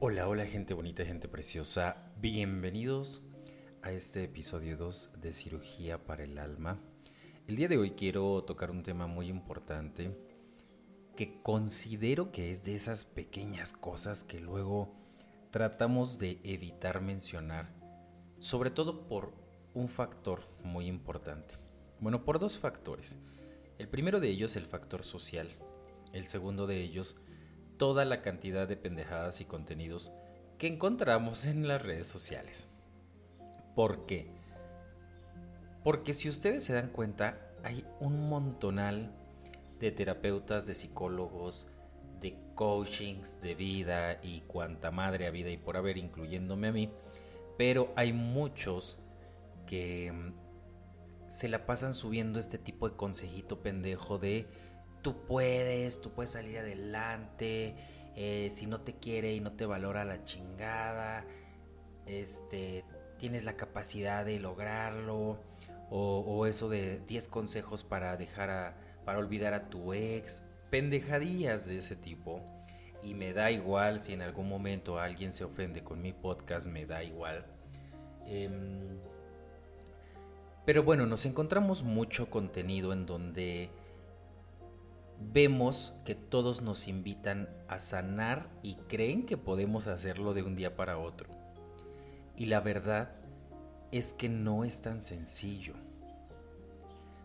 [0.00, 1.96] Hola, hola gente bonita, gente preciosa.
[2.20, 3.20] Bienvenidos
[3.82, 6.78] a este episodio 2 de Cirugía para el Alma.
[7.48, 10.16] El día de hoy quiero tocar un tema muy importante
[11.16, 14.94] que considero que es de esas pequeñas cosas que luego
[15.50, 17.68] tratamos de evitar mencionar,
[18.38, 19.32] sobre todo por
[19.74, 21.56] un factor muy importante.
[21.98, 23.18] Bueno, por dos factores.
[23.78, 25.48] El primero de ellos el factor social.
[26.12, 27.16] El segundo de ellos
[27.78, 30.12] toda la cantidad de pendejadas y contenidos
[30.58, 32.66] que encontramos en las redes sociales.
[33.74, 34.30] ¿Por qué?
[35.84, 39.12] Porque si ustedes se dan cuenta, hay un montonal
[39.78, 41.68] de terapeutas, de psicólogos,
[42.20, 46.90] de coachings de vida y cuanta madre a vida y por haber, incluyéndome a mí,
[47.56, 48.98] pero hay muchos
[49.66, 50.32] que mm,
[51.28, 54.46] se la pasan subiendo este tipo de consejito pendejo de
[55.02, 57.74] tú puedes, tú puedes salir adelante,
[58.16, 61.24] eh, si no te quiere y no te valora la chingada,
[62.06, 62.84] este,
[63.18, 65.42] tienes la capacidad de lograrlo,
[65.90, 71.78] o, eso de 10 consejos para dejar a, para olvidar a tu ex, pendejadillas de
[71.78, 72.42] ese tipo.
[73.02, 76.84] Y me da igual si en algún momento alguien se ofende con mi podcast, me
[76.84, 77.46] da igual.
[78.26, 78.98] Em,
[80.66, 83.70] pero bueno, nos encontramos mucho contenido en donde
[85.20, 90.76] vemos que todos nos invitan a sanar y creen que podemos hacerlo de un día
[90.76, 91.28] para otro.
[92.36, 93.10] Y la verdad
[93.90, 95.74] es que no es tan sencillo.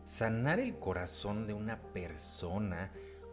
[0.05, 2.91] Sanar el corazón de una persona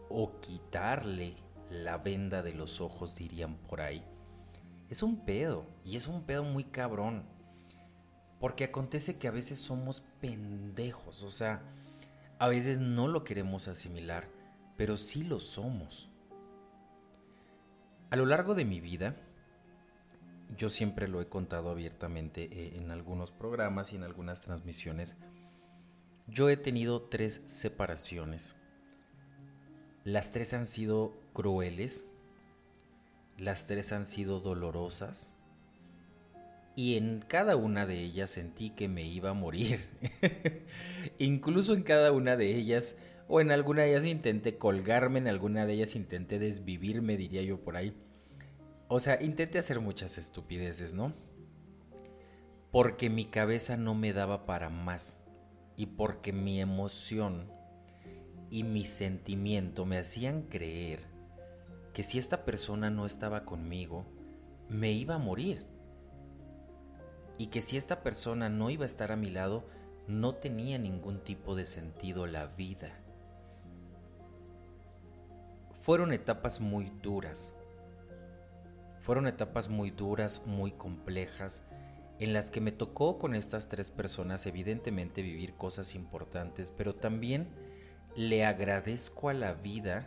[0.09, 1.35] o quitarle
[1.71, 4.05] la venda de los ojos, dirían por ahí,
[4.89, 5.65] es un pedo.
[5.85, 7.25] Y es un pedo muy cabrón.
[8.41, 11.23] Porque acontece que a veces somos pendejos.
[11.23, 11.63] O sea,
[12.39, 14.40] a veces no lo queremos asimilar
[14.81, 16.09] pero sí lo somos.
[18.09, 19.15] A lo largo de mi vida,
[20.57, 25.17] yo siempre lo he contado abiertamente eh, en algunos programas y en algunas transmisiones,
[26.29, 28.57] yo he tenido tres separaciones.
[30.05, 32.09] Las tres han sido crueles,
[33.37, 35.35] las tres han sido dolorosas
[36.75, 39.91] y en cada una de ellas sentí que me iba a morir.
[41.19, 42.97] Incluso en cada una de ellas
[43.33, 47.61] o en alguna de ellas intenté colgarme, en alguna de ellas intenté desvivirme, diría yo
[47.61, 47.95] por ahí.
[48.89, 51.15] O sea, intenté hacer muchas estupideces, ¿no?
[52.73, 55.21] Porque mi cabeza no me daba para más
[55.77, 57.53] y porque mi emoción
[58.51, 61.05] y mi sentimiento me hacían creer
[61.93, 64.07] que si esta persona no estaba conmigo,
[64.69, 65.67] me iba a morir.
[67.39, 69.69] Y que si esta persona no iba a estar a mi lado,
[70.09, 73.01] no tenía ningún tipo de sentido la vida.
[75.81, 77.55] Fueron etapas muy duras.
[79.01, 81.63] Fueron etapas muy duras, muy complejas,
[82.19, 87.49] en las que me tocó con estas tres personas evidentemente vivir cosas importantes, pero también
[88.15, 90.07] le agradezco a la vida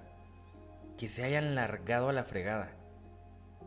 [0.97, 2.72] que se hayan largado a la fregada,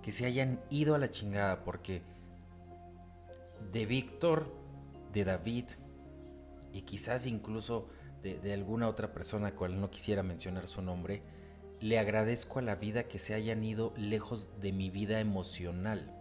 [0.02, 2.02] que se hayan ido a la chingada, porque
[3.72, 4.54] de Víctor,
[5.12, 5.64] de David
[6.72, 7.88] y quizás incluso
[8.22, 11.22] de, alguna otra persona cual no quisiera mencionar su nombre,
[11.80, 16.12] le agradezco a la vida que se hayan ido lejos de mi vida emocional.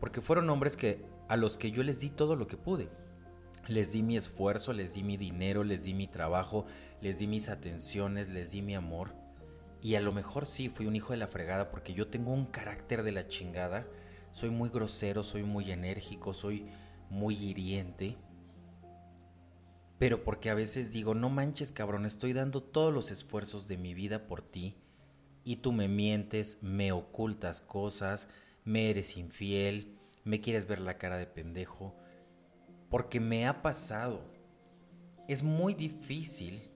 [0.00, 2.88] Porque fueron hombres que a los que yo les di todo lo que pude.
[3.66, 6.64] Les di mi esfuerzo, les di mi dinero, les di mi trabajo,
[7.02, 9.14] les di mis atenciones, les di mi amor.
[9.82, 12.46] Y a lo mejor sí fui un hijo de la fregada porque yo tengo un
[12.46, 13.86] carácter de la chingada.
[14.32, 16.66] Soy muy grosero, soy muy enérgico, soy
[17.10, 18.16] muy hiriente
[19.98, 23.94] pero porque a veces digo, no manches cabrón, estoy dando todos los esfuerzos de mi
[23.94, 24.76] vida por ti
[25.44, 28.28] y tú me mientes, me ocultas cosas,
[28.64, 31.96] me eres infiel, me quieres ver la cara de pendejo,
[32.90, 34.22] porque me ha pasado.
[35.26, 36.70] Es muy difícil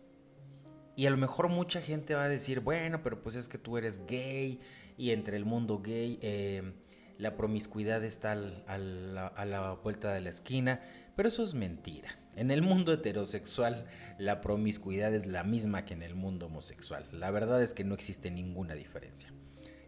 [0.97, 3.79] y a lo mejor mucha gente va a decir, bueno, pero pues es que tú
[3.79, 4.61] eres gay
[4.99, 6.73] y entre el mundo gay eh,
[7.19, 10.81] la promiscuidad está a la vuelta de la esquina,
[11.15, 12.22] pero eso es mentira.
[12.35, 13.87] En el mundo heterosexual
[14.19, 17.07] la promiscuidad es la misma que en el mundo homosexual.
[17.13, 19.33] La verdad es que no existe ninguna diferencia.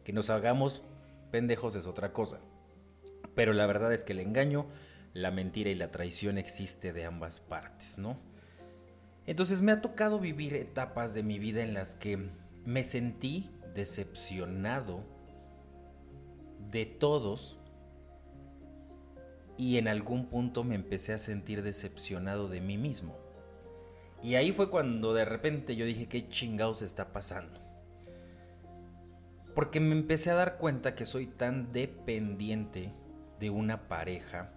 [0.05, 0.83] Que nos hagamos
[1.31, 2.41] pendejos es otra cosa.
[3.35, 4.67] Pero la verdad es que el engaño,
[5.15, 8.19] la mentira y la traición existe de ambas partes, ¿no?
[9.27, 12.29] Entonces me ha tocado vivir etapas de mi vida en las que
[12.65, 15.03] me sentí decepcionado
[16.71, 17.59] de todos
[19.57, 23.17] y en algún punto me empecé a sentir decepcionado de mí mismo.
[24.23, 27.61] Y ahí fue cuando de repente yo dije, ¿qué chingados está pasando?
[29.55, 32.93] Porque me empecé a dar cuenta que soy tan dependiente
[33.39, 34.51] de una pareja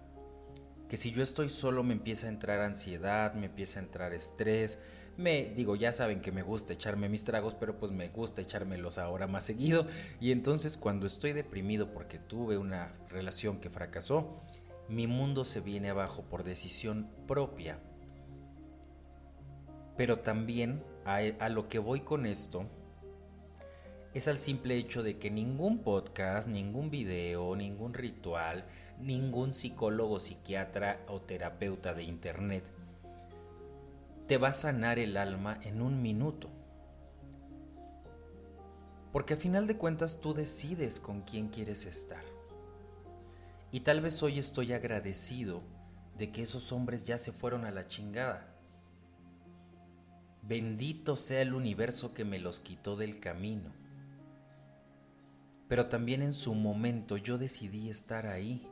[0.88, 4.80] que si yo estoy solo me empieza a entrar ansiedad, me empieza a entrar estrés,
[5.18, 8.98] me digo, ya saben que me gusta echarme mis tragos, pero pues me gusta echármelos
[8.98, 9.86] ahora más seguido
[10.20, 14.40] y entonces cuando estoy deprimido porque tuve una relación que fracasó,
[14.88, 17.78] mi mundo se viene abajo por decisión propia.
[19.96, 22.66] Pero también a, lo que voy con esto
[24.14, 28.64] es al simple hecho de que ningún podcast, ningún video, ningún ritual,
[28.98, 32.64] ningún psicólogo, psiquiatra o terapeuta de internet
[34.26, 36.48] te va a sanar el alma en un minuto.
[39.12, 42.37] Porque a final de cuentas tú decides con quién quieres estar.
[43.70, 45.62] Y tal vez hoy estoy agradecido
[46.16, 48.46] de que esos hombres ya se fueron a la chingada.
[50.42, 53.72] Bendito sea el universo que me los quitó del camino.
[55.68, 58.66] Pero también en su momento yo decidí estar ahí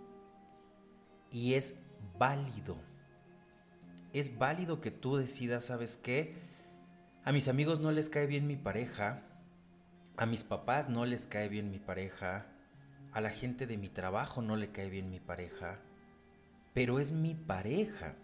[1.30, 1.78] y es
[2.18, 2.78] válido.
[4.14, 6.34] Es válido que tú decidas, ¿sabes qué?
[7.22, 9.20] A mis amigos no les cae bien mi pareja,
[10.16, 12.46] a mis papás no les cae bien mi pareja,
[13.16, 15.78] a la gente de mi trabajo no le cae bien mi pareja,
[16.74, 18.14] pero es mi pareja.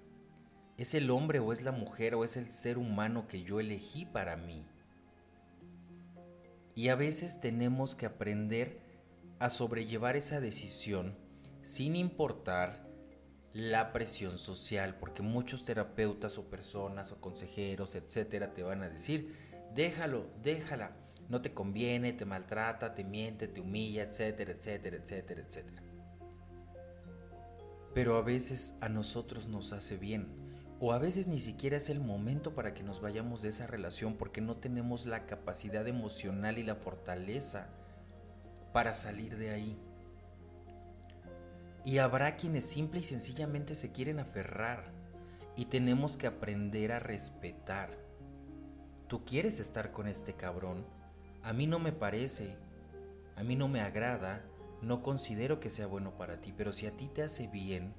[0.76, 4.04] Es el hombre o es la mujer o es el ser humano que yo elegí
[4.04, 4.66] para mí.
[6.74, 8.80] Y a veces tenemos que aprender
[9.38, 11.16] a sobrellevar esa decisión
[11.62, 12.86] sin importar
[13.54, 19.34] la presión social, porque muchos terapeutas o personas o consejeros, etcétera, te van a decir,
[19.74, 20.92] déjalo, déjala,
[21.32, 25.82] no te conviene, te maltrata, te miente, te humilla, etcétera, etcétera, etcétera, etcétera.
[27.94, 30.28] Pero a veces a nosotros nos hace bien,
[30.78, 34.18] o a veces ni siquiera es el momento para que nos vayamos de esa relación
[34.18, 37.68] porque no tenemos la capacidad emocional y la fortaleza
[38.74, 39.78] para salir de ahí.
[41.86, 44.84] Y habrá quienes simple y sencillamente se quieren aferrar
[45.56, 47.96] y tenemos que aprender a respetar.
[49.08, 50.84] Tú quieres estar con este cabrón,
[51.42, 52.56] a mí no me parece,
[53.36, 54.44] a mí no me agrada,
[54.80, 57.94] no considero que sea bueno para ti, pero si a ti te hace bien,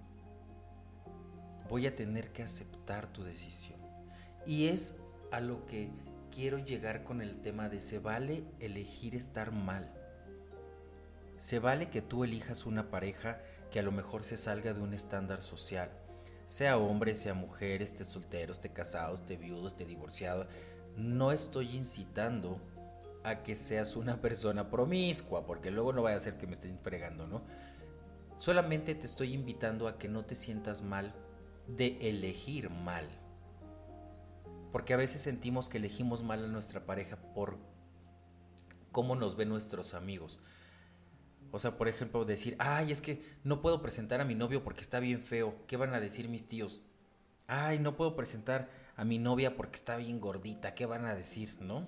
[1.70, 3.80] voy a tener que aceptar tu decisión.
[4.46, 4.98] Y es
[5.32, 5.90] a lo que
[6.32, 9.92] quiero llegar con el tema de se vale elegir estar mal.
[11.38, 13.40] Se vale que tú elijas una pareja
[13.72, 15.90] que a lo mejor se salga de un estándar social.
[16.46, 20.48] Sea hombre, sea mujer, esté soltero, esté casado, esté viudo, esté divorciado.
[20.96, 22.60] No estoy incitando
[23.24, 26.78] a que seas una persona promiscua, porque luego no vaya a ser que me estén
[26.80, 27.42] fregando, ¿no?
[28.38, 31.14] Solamente te estoy invitando a que no te sientas mal
[31.68, 33.08] de elegir mal.
[34.72, 37.58] Porque a veces sentimos que elegimos mal a nuestra pareja por
[38.92, 40.40] cómo nos ven nuestros amigos.
[41.52, 44.82] O sea, por ejemplo, decir, ay, es que no puedo presentar a mi novio porque
[44.82, 45.56] está bien feo.
[45.68, 46.82] ¿Qué van a decir mis tíos?
[47.48, 50.74] Ay, no puedo presentar a mi novia porque está bien gordita.
[50.74, 51.88] ¿Qué van a decir, no?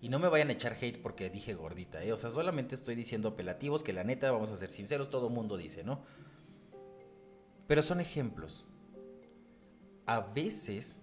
[0.00, 2.12] Y no me vayan a echar hate porque dije gordita, ¿eh?
[2.12, 5.56] O sea, solamente estoy diciendo apelativos que la neta, vamos a ser sinceros, todo mundo
[5.56, 6.04] dice, ¿no?
[7.66, 8.66] Pero son ejemplos.
[10.06, 11.02] A veces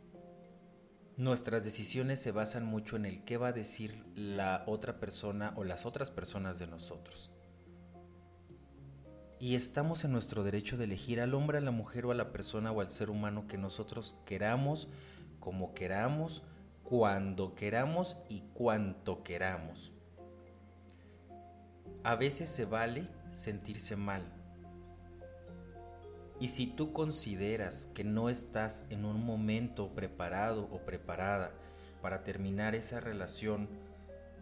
[1.18, 5.64] nuestras decisiones se basan mucho en el qué va a decir la otra persona o
[5.64, 7.32] las otras personas de nosotros.
[9.40, 12.32] Y estamos en nuestro derecho de elegir al hombre, a la mujer o a la
[12.32, 14.88] persona o al ser humano que nosotros queramos,
[15.40, 16.44] como queramos,
[16.86, 19.92] cuando queramos y cuanto queramos.
[22.04, 24.24] A veces se vale sentirse mal.
[26.40, 31.52] Y si tú consideras que no estás en un momento preparado o preparada
[32.04, 33.68] para terminar esa relación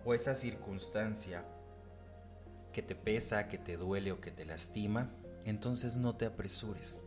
[0.04, 1.46] o esa circunstancia,
[2.74, 5.12] que te pesa, que te duele o que te lastima,
[5.46, 7.02] entonces no te apresures.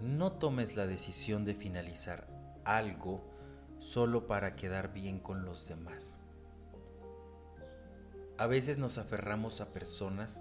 [0.00, 2.26] No tomes la decisión de finalizar
[2.64, 3.31] algo
[3.82, 6.16] solo para quedar bien con los demás.
[8.38, 10.40] A veces nos aferramos a personas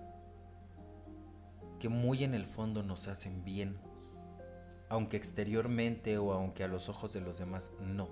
[1.79, 3.79] que muy en el fondo nos hacen bien,
[4.89, 8.09] aunque exteriormente o aunque a los ojos de los demás no.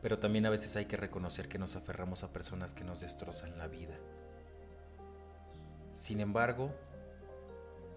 [0.00, 3.58] Pero también a veces hay que reconocer que nos aferramos a personas que nos destrozan
[3.58, 3.96] la vida.
[5.92, 6.72] Sin embargo,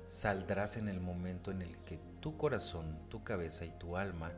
[0.08, 4.32] saldrás en el momento en el que tu corazón, tu cabeza y tu alma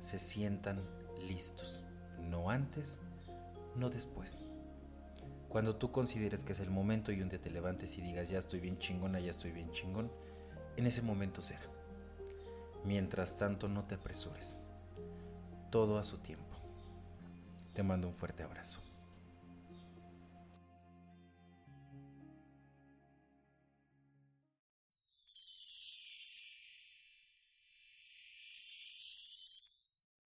[0.00, 1.84] se sientan listos.
[2.20, 3.00] No antes,
[3.74, 4.42] no después.
[5.48, 8.38] Cuando tú consideres que es el momento y un día te levantes y digas, ya
[8.38, 10.10] estoy bien chingona, ya estoy bien chingón,
[10.76, 11.62] en ese momento será.
[12.84, 14.58] Mientras tanto, no te apresures.
[15.70, 16.56] Todo a su tiempo.
[17.72, 18.80] Te mando un fuerte abrazo.